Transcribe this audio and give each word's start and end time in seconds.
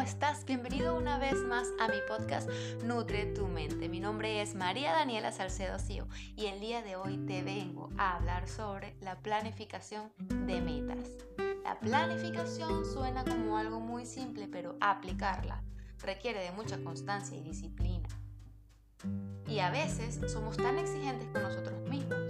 ¿cómo 0.00 0.08
estás? 0.08 0.46
Bienvenido 0.46 0.96
una 0.96 1.18
vez 1.18 1.34
más 1.44 1.68
a 1.78 1.86
mi 1.86 1.98
podcast 2.08 2.48
Nutre 2.82 3.26
tu 3.34 3.46
mente. 3.46 3.86
Mi 3.90 4.00
nombre 4.00 4.40
es 4.40 4.54
María 4.54 4.92
Daniela 4.92 5.30
Salcedo 5.30 5.78
Cío 5.78 6.08
y 6.36 6.46
el 6.46 6.58
día 6.58 6.80
de 6.80 6.96
hoy 6.96 7.18
te 7.26 7.42
vengo 7.42 7.90
a 7.98 8.16
hablar 8.16 8.48
sobre 8.48 8.96
la 9.02 9.18
planificación 9.18 10.10
de 10.16 10.62
metas. 10.62 11.06
La 11.64 11.78
planificación 11.80 12.86
suena 12.86 13.24
como 13.26 13.58
algo 13.58 13.78
muy 13.78 14.06
simple, 14.06 14.48
pero 14.48 14.78
aplicarla 14.80 15.62
requiere 15.98 16.40
de 16.40 16.52
mucha 16.52 16.82
constancia 16.82 17.36
y 17.36 17.42
disciplina. 17.42 18.08
Y 19.46 19.58
a 19.58 19.68
veces 19.70 20.18
somos 20.32 20.56
tan 20.56 20.78
exigentes 20.78 21.28
con 21.28 21.42
nosotros 21.42 21.78
mismos 21.90 22.22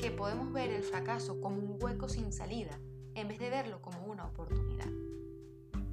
que 0.00 0.10
podemos 0.16 0.50
ver 0.50 0.70
el 0.70 0.82
fracaso 0.82 1.42
como 1.42 1.58
un 1.58 1.76
hueco 1.78 2.08
sin 2.08 2.32
salida 2.32 2.78
en 3.14 3.28
vez 3.28 3.38
de 3.38 3.50
verlo 3.50 3.82
como 3.82 4.02
una 4.06 4.24
oportunidad. 4.24 4.88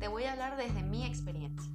Voy 0.10 0.24
a 0.24 0.32
hablar 0.32 0.58
desde 0.58 0.82
mi 0.84 1.06
experiencia. 1.06 1.72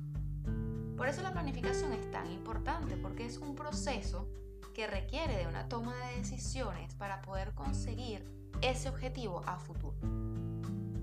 Por 0.97 1.09
eso 1.09 1.23
la 1.23 1.33
planificación 1.33 1.93
es 1.93 2.11
tan 2.11 2.31
importante, 2.31 2.97
porque 2.97 3.25
es 3.25 3.39
un 3.39 3.55
proceso 3.55 4.29
que 4.75 4.87
requiere 4.87 5.37
de 5.37 5.47
una 5.47 5.69
toma 5.69 5.95
de 5.95 6.19
decisiones 6.19 6.95
para 6.95 7.23
poder 7.23 7.55
conseguir 7.55 8.29
ese 8.61 8.89
objetivo 8.89 9.43
a 9.47 9.57
futuro. 9.59 9.97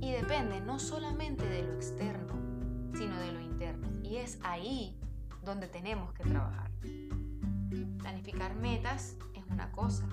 Y 0.02 0.12
depende 0.12 0.60
no 0.60 0.78
solamente 0.78 1.48
de 1.48 1.64
lo 1.64 1.74
externo, 1.74 2.34
sino 2.94 3.18
de 3.18 3.32
lo 3.32 3.40
interno. 3.40 3.88
Y 4.04 4.18
es 4.18 4.38
ahí 4.44 5.00
donde 5.44 5.68
tenemos 5.68 6.14
que 6.14 6.24
trabajar. 6.24 6.70
Planificar 8.00 8.56
metas 8.56 9.16
es 9.34 9.46
una 9.50 9.72
cosa, 9.72 10.08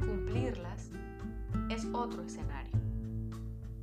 cumplirlas 0.00 0.90
es 1.70 1.86
otro 1.92 2.22
escenario. 2.22 2.72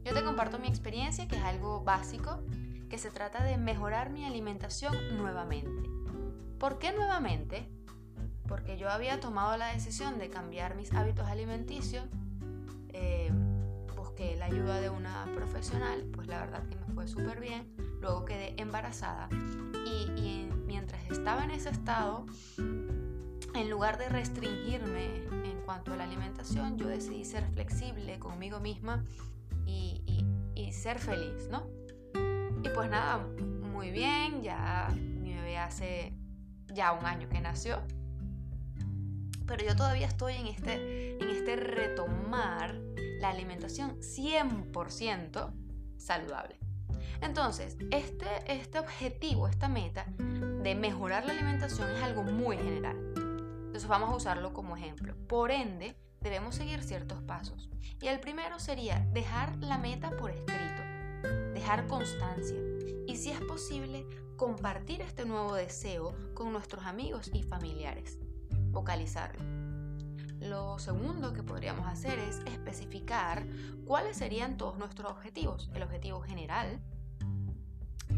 Yo 0.04 0.14
te 0.14 0.24
comparto 0.24 0.60
mi 0.60 0.68
experiencia, 0.68 1.28
que 1.28 1.36
es 1.36 1.44
algo 1.44 1.84
básico, 1.84 2.42
que 2.90 2.98
se 2.98 3.12
trata 3.12 3.44
de 3.44 3.58
mejorar 3.58 4.10
mi 4.10 4.26
alimentación 4.26 4.96
nuevamente. 5.18 5.90
¿Por 6.58 6.80
qué 6.80 6.92
nuevamente? 6.92 7.70
Porque 8.48 8.78
yo 8.78 8.90
había 8.90 9.20
tomado 9.20 9.56
la 9.58 9.74
decisión 9.74 10.18
de 10.18 10.30
cambiar 10.30 10.76
mis 10.76 10.92
hábitos 10.94 11.28
alimenticios, 11.28 12.06
eh, 12.90 13.32
busqué 13.96 14.36
la 14.36 14.46
ayuda 14.46 14.82
de 14.82 14.90
una 14.90 15.26
profesional, 15.36 16.10
pues 16.14 16.28
la 16.28 16.40
verdad 16.40 16.68
que 16.68 16.76
me 16.76 16.94
fue 16.94 17.08
súper 17.08 17.40
bien, 17.40 17.72
luego 18.02 18.26
quedé 18.26 18.60
embarazada 18.60 19.30
y, 19.86 20.12
y 20.20 20.50
mientras 20.66 21.10
estaba 21.10 21.44
en 21.44 21.52
ese 21.52 21.70
estado, 21.70 22.26
en 23.56 23.70
lugar 23.70 23.98
de 23.98 24.10
restringirme 24.10 25.24
en 25.44 25.62
cuanto 25.66 25.94
a 25.94 25.96
la 25.96 26.04
alimentación, 26.04 26.78
yo 26.78 26.88
decidí 26.88 27.26
ser 27.26 27.46
flexible 27.52 28.20
conmigo 28.20 28.60
misma 28.60 29.04
y, 29.66 30.02
ser 30.72 31.00
feliz, 31.00 31.50
¿no? 31.50 31.68
Y 32.64 32.70
pues 32.70 32.90
nada, 32.90 33.18
muy 33.72 33.92
bien, 33.92 34.42
ya 34.42 34.90
mi 34.96 35.34
bebé 35.34 35.58
hace 35.58 36.14
ya 36.68 36.92
un 36.92 37.06
año 37.06 37.30
que 37.30 37.40
nació, 37.40 37.82
pero 39.48 39.66
yo 39.66 39.76
todavía 39.76 40.08
estoy 40.08 40.36
en 40.36 40.48
este, 40.48 41.18
en 41.22 41.30
este 41.30 41.56
retomar 41.56 42.76
la 43.20 43.30
alimentación 43.30 44.00
100% 44.00 45.54
saludable. 45.98 46.60
Entonces, 47.22 47.78
este, 47.92 48.28
este 48.48 48.80
objetivo, 48.80 49.48
esta 49.48 49.68
meta 49.68 50.06
de 50.18 50.76
mejorar 50.76 51.26
la 51.26 51.34
alimentación 51.34 51.90
es 51.90 52.04
algo 52.04 52.24
muy 52.24 52.58
general. 52.58 52.96
Entonces 53.66 53.88
vamos 53.88 54.10
a 54.10 54.16
usarlo 54.16 54.54
como 54.54 54.78
ejemplo. 54.78 55.16
Por 55.28 55.52
ende, 55.52 55.96
debemos 56.22 56.56
seguir 56.56 56.84
ciertos 56.84 57.22
pasos. 57.24 57.70
Y 58.02 58.08
el 58.08 58.20
primero 58.20 58.60
sería 58.60 59.06
dejar 59.12 59.58
la 59.58 59.78
meta 59.78 60.12
por 60.12 60.32
escrito, 60.32 60.82
constancia 61.78 62.58
y 63.06 63.16
si 63.16 63.30
es 63.30 63.40
posible, 63.42 64.08
compartir 64.38 65.02
este 65.02 65.24
nuevo 65.26 65.54
deseo 65.54 66.16
con 66.34 66.52
nuestros 66.52 66.86
amigos 66.86 67.30
y 67.32 67.44
familiares, 67.44 68.18
vocalizarlo. 68.72 69.44
Lo 70.40 70.80
segundo 70.80 71.32
que 71.32 71.44
podríamos 71.44 71.86
hacer 71.88 72.18
es 72.18 72.40
especificar 72.48 73.46
cuáles 73.86 74.18
serían 74.18 74.58
todos 74.58 74.80
nuestros 74.80 75.12
objetivos. 75.12 75.70
El 75.76 75.84
objetivo 75.84 76.22
general, 76.22 76.80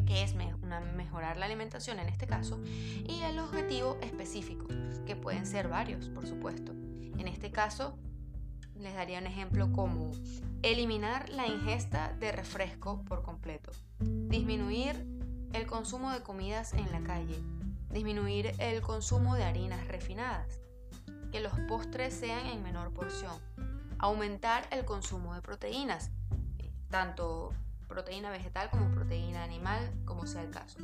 que 0.06 0.24
es 0.24 0.34
mejorar 0.34 1.36
la 1.36 1.46
alimentación 1.46 2.00
en 2.00 2.08
este 2.08 2.28
caso, 2.28 2.62
y 2.64 3.22
el 3.24 3.38
objetivo 3.40 3.98
específico, 4.02 4.68
que 5.06 5.18
pueden 5.18 5.46
ser 5.46 5.68
varios, 5.68 6.08
por 6.08 6.26
supuesto. 6.26 6.72
En 7.18 7.28
este 7.28 7.52
caso, 7.52 7.98
les 8.82 8.96
daría 8.96 9.20
un 9.20 9.28
ejemplo 9.28 9.72
como 9.72 10.12
eliminar 10.64 11.30
la 11.30 11.48
ingesta 11.48 12.14
de 12.20 12.32
refresco 12.32 13.04
por 13.06 13.22
completo, 13.22 13.72
disminuir 14.00 15.06
el 15.54 15.68
consumo 15.68 16.12
de 16.12 16.22
comidas 16.24 16.74
en 16.74 16.92
la 16.92 17.02
calle, 17.02 17.40
disminuir 17.92 18.54
el 18.58 18.82
consumo 18.82 19.36
de 19.36 19.44
harinas 19.44 19.88
refinadas, 19.88 20.60
que 21.32 21.42
los 21.42 21.54
postres 21.68 22.14
sean 22.14 22.48
en 22.48 22.64
menor 22.64 22.92
porción, 22.94 23.38
aumentar 24.00 24.68
el 24.72 24.84
consumo 24.84 25.36
de 25.36 25.42
proteínas, 25.42 26.10
tanto 26.90 27.54
proteína 27.88 28.32
vegetal 28.32 28.70
como 28.70 28.90
proteína 28.92 29.44
animal, 29.44 29.92
como 30.06 30.26
sea 30.26 30.42
el 30.42 30.50
caso. 30.50 30.80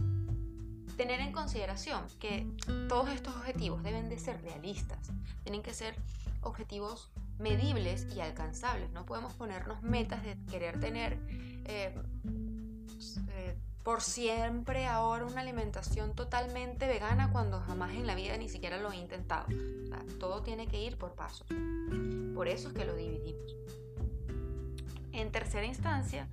Tener 0.98 1.20
en 1.20 1.32
consideración 1.32 2.04
que 2.20 2.48
todos 2.90 3.10
estos 3.10 3.36
objetivos 3.36 3.84
deben 3.84 4.10
de 4.10 4.20
ser 4.20 4.42
realistas, 4.42 5.12
tienen 5.44 5.64
que 5.64 5.74
ser 5.74 5.96
objetivos 6.42 7.10
medibles 7.40 8.08
y 8.16 8.20
alcanzables. 8.20 8.92
No 8.92 9.06
podemos 9.06 9.34
ponernos 9.34 9.82
metas 9.82 10.24
de 10.24 10.38
querer 10.50 10.80
tener 10.80 11.18
eh, 11.66 11.94
eh, 13.32 13.56
por 13.84 14.02
siempre 14.02 14.86
ahora 14.86 15.26
una 15.26 15.42
alimentación 15.42 16.14
totalmente 16.14 16.88
vegana 16.88 17.32
cuando 17.32 17.62
jamás 17.62 17.92
en 17.92 18.06
la 18.06 18.16
vida 18.16 18.38
ni 18.38 18.50
siquiera 18.50 18.78
lo 18.78 18.92
he 18.92 18.98
intentado. 18.98 19.48
todo 20.20 20.44
tiene 20.44 20.68
que 20.68 20.82
ir 20.82 20.98
por 20.98 21.14
pasos. 21.14 21.48
Por 22.34 22.48
eso 22.48 22.68
es 22.70 22.74
que 22.74 22.86
lo 22.86 22.96
dividimos. 22.96 23.56
En 25.14 25.32
tercera 25.32 25.66
instancia, 25.66 26.28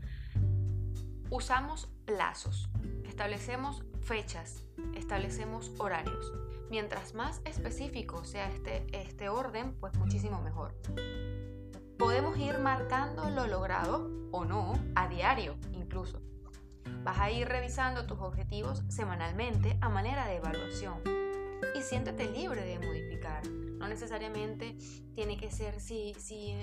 usamos 1.31 1.89
plazos, 2.05 2.69
establecemos 3.07 3.83
fechas, 4.03 4.65
establecemos 4.95 5.71
horarios. 5.79 6.44
Mientras 6.71 7.15
más 7.15 7.41
específico 7.45 8.25
sea 8.25 8.49
este, 8.51 8.87
este 8.93 9.29
orden, 9.29 9.75
pues 9.81 9.95
muchísimo 9.97 10.41
mejor. 10.41 10.75
Podemos 11.99 12.37
ir 12.39 12.59
marcando 12.59 13.31
lo 13.31 13.47
logrado 13.47 14.11
o 14.33 14.45
no 14.45 14.75
a 14.95 15.09
diario 15.09 15.57
incluso. 15.73 16.21
Vas 17.05 17.19
a 17.19 17.31
ir 17.31 17.47
revisando 17.49 18.07
tus 18.07 18.19
objetivos 18.19 18.83
semanalmente 18.89 19.79
a 19.81 19.89
manera 19.89 20.27
de 20.27 20.37
evaluación 20.37 21.03
y 21.75 21.83
siéntete 21.83 22.31
libre 22.31 22.65
de 22.65 22.79
modificar. 22.79 23.47
No 23.47 23.89
necesariamente 23.89 24.77
tiene 25.15 25.37
que 25.37 25.51
ser 25.51 25.81
si, 25.81 26.15
si 26.15 26.57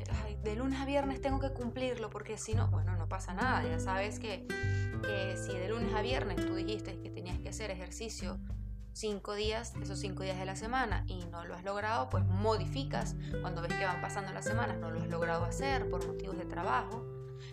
de 0.44 0.56
lunes 0.56 0.80
a 0.80 0.86
viernes 0.86 1.22
tengo 1.22 1.40
que 1.40 1.54
cumplirlo 1.54 2.10
porque 2.10 2.38
si 2.38 2.56
no, 2.56 2.68
bueno, 2.70 2.96
no 2.98 3.08
pasa 3.08 3.34
nada. 3.34 3.64
Ya 3.64 3.80
sabes 3.80 4.20
que, 4.20 4.48
que 4.48 5.38
si 5.38 5.54
de 5.54 5.70
lunes 5.70 5.94
a 5.94 6.02
viernes 6.02 6.46
tú 6.46 6.56
dijiste 6.56 7.00
que 7.00 7.10
tenías 7.10 7.40
que 7.40 7.50
hacer 7.50 7.72
ejercicio 7.72 8.40
cinco 8.94 9.36
días, 9.36 9.74
esos 9.82 10.00
cinco 10.00 10.24
días 10.24 10.38
de 10.38 10.46
la 10.46 10.56
semana 10.56 11.04
y 11.08 11.26
no 11.26 11.46
lo 11.46 11.56
has 11.56 11.64
logrado, 11.64 12.10
pues 12.10 12.26
modificas 12.26 13.16
cuando 13.42 13.62
ves 13.62 13.74
que 13.74 13.86
van 13.86 14.02
pasando 14.02 14.32
las 14.34 14.46
semanas, 14.46 14.78
no 14.78 14.92
lo 14.92 15.02
has 15.02 15.08
logrado 15.08 15.44
hacer 15.46 15.90
por 15.90 16.06
motivos 16.06 16.38
de 16.38 16.46
trabajo. 16.46 17.06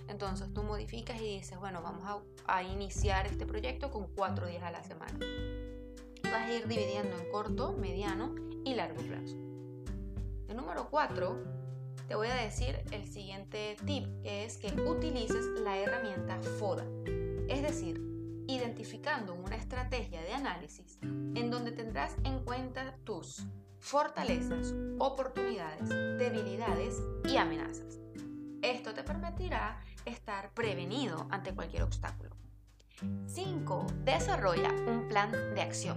Entonces 0.09 0.53
tú 0.53 0.63
modificas 0.63 1.21
y 1.21 1.37
dices, 1.37 1.59
bueno, 1.59 1.83
vamos 1.83 2.03
a, 2.07 2.55
a 2.59 2.63
iniciar 2.63 3.27
este 3.27 3.47
proyecto 3.47 3.91
con 3.91 4.07
cuatro 4.15 4.47
días 4.47 4.63
a 4.63 4.71
la 4.71 4.83
semana. 4.83 5.19
Y 5.21 6.31
vas 6.31 6.43
a 6.43 6.53
ir 6.53 6.67
dividiendo 6.67 7.17
en 7.17 7.31
corto, 7.31 7.73
mediano 7.73 8.35
y 8.65 8.75
largo 8.75 9.03
plazo. 9.03 9.37
El 10.49 10.57
número 10.57 10.89
cuatro, 10.91 11.39
te 12.07 12.15
voy 12.15 12.29
a 12.29 12.35
decir 12.35 12.81
el 12.91 13.07
siguiente 13.07 13.77
tip, 13.85 14.05
que 14.23 14.45
es 14.45 14.57
que 14.57 14.69
utilices 14.81 15.45
la 15.63 15.77
herramienta 15.77 16.41
FODA. 16.59 16.85
Es 17.49 17.63
decir, 17.63 18.03
identificando 18.49 19.35
una 19.35 19.57
estrategia 19.57 20.23
de 20.23 20.33
análisis 20.33 20.99
en 21.03 21.51
donde 21.51 21.71
tendrás 21.71 22.17
en 22.25 22.41
cuenta 22.41 22.97
tus 23.05 23.47
fortalezas, 23.79 24.75
oportunidades, 24.99 25.89
debilidades 25.89 27.01
y 27.29 27.37
amenazas. 27.37 28.01
Esto 28.63 28.95
te 28.95 29.05
permitirá 29.05 29.81
estar 30.05 30.53
prevenido 30.55 31.29
ante 31.31 31.55
cualquier 31.55 31.83
obstáculo. 31.83 32.35
5. 33.27 33.87
Desarrolla 34.05 34.73
un 34.89 35.07
plan 35.09 35.31
de 35.31 35.61
acción. 35.61 35.97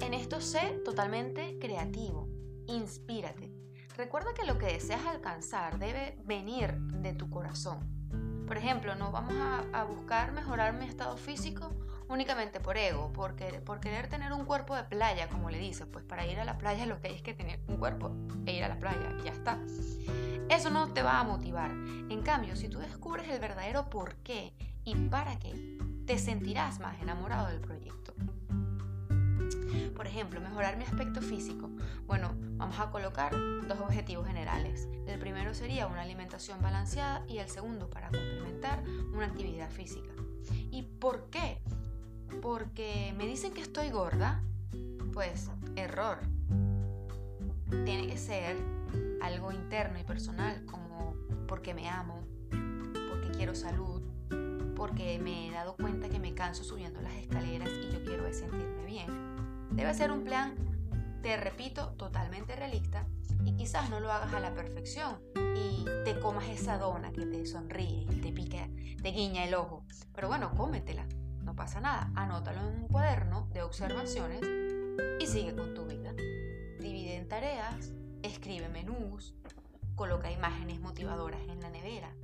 En 0.00 0.14
esto 0.14 0.40
sé 0.40 0.80
totalmente 0.84 1.58
creativo. 1.60 2.26
Inspírate. 2.66 3.52
Recuerda 3.96 4.32
que 4.34 4.46
lo 4.46 4.56
que 4.58 4.66
deseas 4.66 5.04
alcanzar 5.06 5.78
debe 5.78 6.16
venir 6.24 6.72
de 6.78 7.12
tu 7.12 7.28
corazón 7.28 8.00
por 8.50 8.58
ejemplo, 8.58 8.96
no 8.96 9.12
vamos 9.12 9.32
a, 9.72 9.84
buscar 9.84 10.32
mejorar 10.32 10.74
mi 10.74 10.84
estado 10.84 11.16
físico 11.16 11.72
únicamente 12.08 12.58
por 12.58 12.76
ego, 12.76 13.12
porque, 13.14 13.60
por 13.64 13.78
querer 13.78 14.08
tener 14.08 14.32
un 14.32 14.44
cuerpo 14.44 14.74
de 14.74 14.82
playa, 14.82 15.28
como 15.28 15.50
le 15.50 15.58
dices, 15.60 15.86
pues 15.86 16.04
para 16.04 16.26
ir 16.26 16.40
a 16.40 16.44
la 16.44 16.58
playa 16.58 16.84
lo 16.86 17.00
que 17.00 17.06
hay 17.06 17.14
es 17.14 17.22
que 17.22 17.32
tener 17.32 17.60
un 17.68 17.76
cuerpo 17.76 18.10
e 18.46 18.52
ir 18.52 18.64
a 18.64 18.68
la 18.68 18.76
playa 18.80 19.14
ya 19.24 19.30
está. 19.30 19.56
Eso 20.48 20.68
no 20.68 20.92
te 20.92 21.00
va 21.00 21.20
a 21.20 21.22
motivar. 21.22 21.70
En 21.70 22.22
cambio, 22.22 22.56
si 22.56 22.68
tú 22.68 22.80
descubres 22.80 23.28
el 23.28 23.38
verdadero 23.38 23.88
por 23.88 24.16
qué 24.16 24.52
y 24.82 24.96
para 24.96 25.38
qué, 25.38 25.78
te 26.04 26.18
sentirás 26.18 26.80
más 26.80 27.00
enamorado 27.00 27.46
del 27.46 27.60
proyecto. 27.60 28.14
Por 29.94 30.08
ejemplo, 30.08 30.40
mejorar 30.40 30.76
mi 30.76 30.82
aspecto 30.82 31.22
físico. 31.22 31.70
Bueno, 32.04 32.34
vamos 32.56 32.80
a 32.80 32.90
colocar 32.90 33.32
dos 33.68 33.78
objetivos 33.78 34.26
generales. 34.26 34.88
Sería 35.54 35.86
una 35.86 36.02
alimentación 36.02 36.60
balanceada 36.62 37.24
y 37.28 37.38
el 37.38 37.48
segundo 37.48 37.88
para 37.88 38.08
complementar 38.08 38.82
una 39.12 39.26
actividad 39.26 39.70
física. 39.70 40.10
¿Y 40.70 40.82
por 40.82 41.30
qué? 41.30 41.58
Porque 42.40 43.14
me 43.16 43.26
dicen 43.26 43.52
que 43.52 43.60
estoy 43.60 43.90
gorda. 43.90 44.42
Pues 45.12 45.50
error. 45.76 46.18
Tiene 47.84 48.06
que 48.06 48.16
ser 48.16 48.56
algo 49.22 49.52
interno 49.52 49.98
y 49.98 50.04
personal, 50.04 50.64
como 50.66 51.14
porque 51.46 51.74
me 51.74 51.88
amo, 51.88 52.22
porque 53.10 53.30
quiero 53.36 53.54
salud, 53.54 54.02
porque 54.76 55.18
me 55.18 55.48
he 55.48 55.50
dado 55.50 55.76
cuenta 55.76 56.08
que 56.08 56.18
me 56.18 56.34
canso 56.34 56.64
subiendo 56.64 57.00
las 57.00 57.14
escaleras 57.14 57.70
y 57.70 57.92
yo 57.92 58.04
quiero 58.04 58.32
sentirme 58.32 58.84
bien. 58.86 59.06
Debe 59.72 59.92
ser 59.94 60.10
un 60.10 60.24
plan, 60.24 60.54
te 61.22 61.36
repito, 61.36 61.88
totalmente 61.96 62.56
realista 62.56 63.06
y 63.44 63.56
quizás 63.56 63.90
no 63.90 64.00
lo 64.00 64.12
hagas 64.12 64.32
a 64.34 64.40
la 64.40 64.54
perfección 64.54 65.20
y 65.56 65.84
te 66.04 66.18
comas 66.20 66.48
esa 66.48 66.78
dona 66.78 67.12
que 67.12 67.26
te 67.26 67.46
sonríe 67.46 68.06
y 68.10 68.20
te 68.20 68.32
pica, 68.32 68.68
te 69.02 69.10
guiña 69.10 69.44
el 69.44 69.54
ojo. 69.54 69.84
Pero 70.14 70.28
bueno, 70.28 70.52
cómetela, 70.54 71.06
no 71.42 71.54
pasa 71.56 71.80
nada. 71.80 72.10
Anótalo 72.14 72.60
en 72.60 72.82
un 72.82 72.88
cuaderno 72.88 73.48
de 73.52 73.62
observaciones 73.62 74.42
y 75.18 75.26
sigue 75.26 75.54
con 75.54 75.74
tu 75.74 75.86
vida. 75.86 76.12
Divide 76.80 77.16
en 77.16 77.28
tareas, 77.28 77.92
escribe 78.22 78.68
menús, 78.68 79.34
coloca 79.94 80.30
imágenes 80.30 80.80
motivadoras 80.80 81.40
en 81.48 81.60
la 81.60 81.70
nevera. 81.70 82.14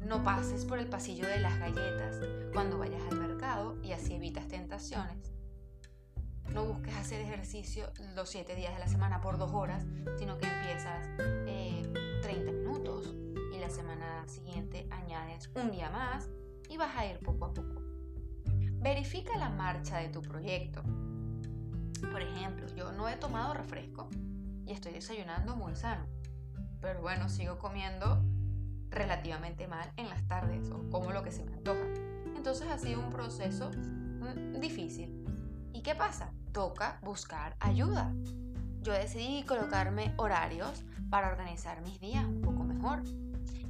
No 0.00 0.22
pases 0.22 0.64
por 0.64 0.78
el 0.78 0.88
pasillo 0.88 1.26
de 1.26 1.40
las 1.40 1.58
galletas 1.58 2.20
cuando 2.52 2.78
vayas 2.78 3.02
al 3.10 3.18
mercado 3.18 3.76
y 3.82 3.92
así 3.92 4.14
evitas 4.14 4.48
tentaciones. 4.48 5.33
No 6.52 6.64
busques 6.66 6.94
hacer 6.94 7.20
ejercicio 7.20 7.90
los 8.14 8.28
7 8.30 8.54
días 8.54 8.72
de 8.74 8.78
la 8.78 8.88
semana 8.88 9.20
por 9.20 9.38
2 9.38 9.52
horas, 9.52 9.84
sino 10.18 10.38
que 10.38 10.46
empiezas 10.46 11.06
30 11.16 11.48
eh, 11.48 12.52
minutos 12.52 13.14
y 13.54 13.58
la 13.58 13.70
semana 13.70 14.26
siguiente 14.28 14.86
añades 14.90 15.50
un 15.54 15.70
día 15.70 15.90
más 15.90 16.28
y 16.68 16.76
vas 16.76 16.96
a 16.96 17.06
ir 17.06 17.18
poco 17.20 17.46
a 17.46 17.54
poco. 17.54 17.82
Verifica 18.80 19.36
la 19.38 19.48
marcha 19.48 19.98
de 19.98 20.08
tu 20.08 20.22
proyecto. 20.22 20.82
Por 22.12 22.20
ejemplo, 22.20 22.66
yo 22.76 22.92
no 22.92 23.08
he 23.08 23.16
tomado 23.16 23.54
refresco 23.54 24.08
y 24.66 24.72
estoy 24.72 24.92
desayunando 24.92 25.56
muy 25.56 25.74
sano. 25.74 26.06
Pero 26.80 27.00
bueno, 27.00 27.28
sigo 27.28 27.58
comiendo 27.58 28.22
relativamente 28.90 29.66
mal 29.66 29.90
en 29.96 30.08
las 30.08 30.26
tardes 30.26 30.70
o 30.70 30.88
como 30.90 31.12
lo 31.12 31.22
que 31.22 31.32
se 31.32 31.44
me 31.44 31.54
antoja. 31.54 31.86
Entonces 32.36 32.68
ha 32.68 32.78
sido 32.78 33.00
un 33.00 33.10
proceso 33.10 33.70
mm, 33.70 34.60
difícil. 34.60 35.24
¿Y 35.84 35.92
qué 35.92 35.94
pasa? 35.94 36.30
Toca 36.52 36.98
buscar 37.02 37.56
ayuda. 37.60 38.10
Yo 38.80 38.94
decidí 38.94 39.42
colocarme 39.42 40.14
horarios 40.16 40.82
para 41.10 41.28
organizar 41.28 41.82
mis 41.82 42.00
días 42.00 42.24
un 42.24 42.40
poco 42.40 42.64
mejor 42.64 43.02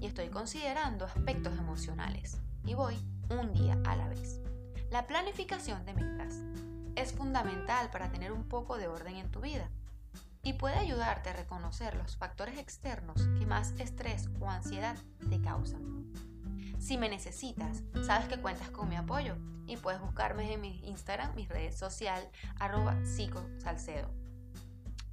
y 0.01 0.07
estoy 0.07 0.29
considerando 0.29 1.07
aspectos 1.07 1.59
emocionales 1.59 2.39
y 2.65 2.75
voy 2.75 2.95
un 3.31 3.53
día 3.53 3.77
a 3.85 3.97
la 3.97 4.07
vez. 4.07 4.41
La 4.93 5.09
planificación 5.09 5.85
de 5.87 5.95
metas 5.95 6.37
es 6.95 7.13
fundamental 7.13 7.91
para 7.91 8.13
tener 8.13 8.31
un 8.31 8.45
poco 8.45 8.79
de 8.79 8.87
orden 8.87 9.17
en 9.17 9.33
tu 9.33 9.41
vida 9.41 9.69
y 10.45 10.53
puede 10.53 10.77
ayudarte 10.77 11.31
a 11.31 11.33
reconocer 11.33 11.97
los 11.97 12.17
factores 12.17 12.59
externos 12.59 13.27
que 13.41 13.47
más 13.47 13.73
estrés 13.81 14.29
o 14.39 14.49
ansiedad 14.49 14.97
te 15.29 15.41
causan. 15.41 16.13
Si 16.85 16.99
me 16.99 17.09
necesitas, 17.09 17.83
sabes 18.05 18.29
que 18.29 18.43
cuentas 18.43 18.69
con 18.69 18.91
mi 18.91 18.97
apoyo 18.97 19.39
y 19.67 19.79
puedes 19.79 20.03
buscarme 20.03 20.53
en 20.53 20.61
mi 20.61 20.87
Instagram, 20.87 21.35
mis 21.35 21.49
redes 21.49 21.79
sociales, 21.79 22.29
arroba 22.61 23.03
psicosalcedo. 23.07 24.11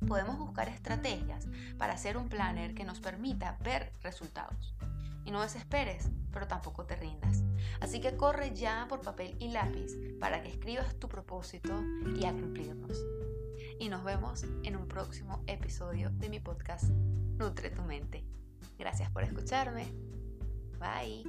Podemos 0.06 0.38
buscar 0.38 0.68
estrategias 0.68 1.48
para 1.78 1.94
hacer 1.94 2.18
un 2.18 2.28
planner 2.28 2.74
que 2.74 2.84
nos 2.84 3.00
permita 3.00 3.58
ver 3.64 3.94
resultados. 4.02 4.76
Y 5.24 5.32
no 5.32 5.42
desesperes, 5.42 6.10
pero 6.34 6.46
tampoco 6.46 6.86
te 6.86 6.98
rindas. 6.98 7.42
Así 7.80 8.02
que 8.02 8.18
corre 8.18 8.54
ya 8.54 8.86
por 8.90 9.00
papel 9.00 9.38
y 9.40 9.48
lápiz 9.48 9.94
para 10.20 10.44
que 10.44 10.50
escribas 10.50 11.00
tu 11.00 11.08
propósito 11.08 11.82
y 12.20 12.26
a 12.26 12.34
cumplirnos 12.34 12.98
y 13.80 13.88
nos 13.88 14.04
vemos 14.04 14.44
en 14.64 14.76
un 14.76 14.90
próximo 14.90 15.42
episodio 15.48 16.10
de 16.10 16.28
mi 16.28 16.42
podcast 16.42 16.90
Nutre 16.90 17.70
tu 17.70 17.84
mente. 17.84 18.26
Gracias 18.78 19.10
por 19.10 19.24
escucharme. 19.24 20.21
Bye. 20.82 21.22